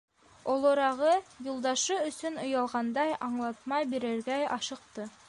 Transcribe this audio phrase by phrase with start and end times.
[0.53, 1.11] Олорағы,
[1.49, 5.11] юлдашы өсөн оялғандай, аңлатма бирергә ашыҡты: